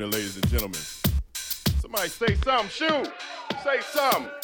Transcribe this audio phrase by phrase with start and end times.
[0.00, 0.80] Evening, ladies and gentlemen.
[1.78, 2.70] Somebody say something.
[2.70, 3.12] Shoot.
[3.62, 4.39] Say something.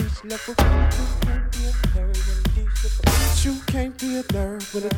[0.00, 0.68] Okay.
[1.98, 3.02] nerd when it reach level.
[3.42, 4.94] You can't be a nerd when it.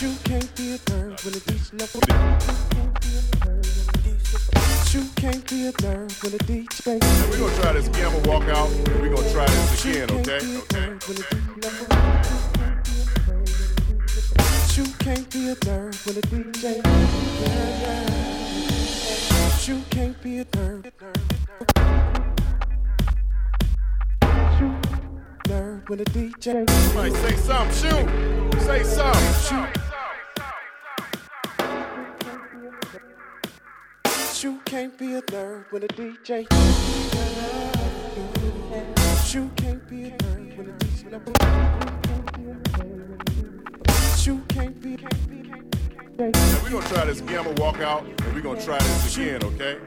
[0.00, 2.00] You can't be a nerd when it reach level.
[4.92, 7.00] You can't be a nerd when it DJ.
[7.30, 8.70] We're gonna try this gonna walk out
[9.00, 10.38] we're gonna try this again, okay?
[10.40, 10.78] be a Okay.
[10.78, 11.86] nerd when it reach level.
[14.76, 16.64] You can't be a nerd when it DJ.
[19.66, 21.23] You can't be a nerd.
[25.54, 26.68] Nerd when it DJ.
[26.68, 27.76] Somebody say something.
[27.80, 28.08] Shoot.
[28.62, 29.68] Say something.
[34.42, 36.46] You can't be a nerd when a DJ.
[39.32, 41.02] You can't be a nerd when a DJ.
[44.26, 44.96] You can't be.
[46.16, 47.46] We're gonna try this again.
[47.46, 49.42] I'm walk out and we're gonna try this again.
[49.44, 49.78] Okay.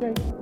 [0.00, 0.39] You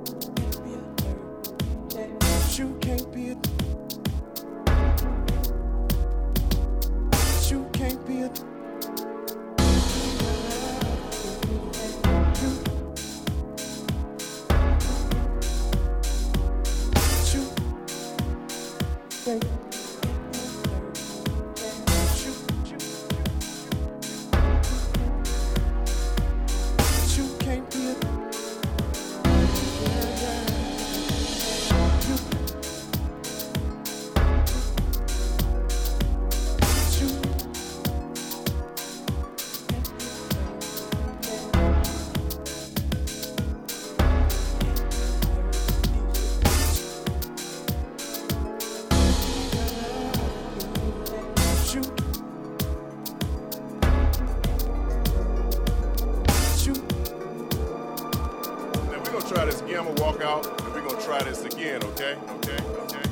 [62.27, 62.57] okay?
[62.83, 63.08] Okay.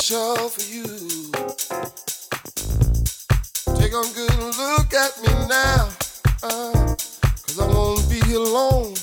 [0.00, 0.84] show for you.
[3.76, 5.88] Take a good look at me now,
[6.42, 8.94] uh, cause I won't be alone.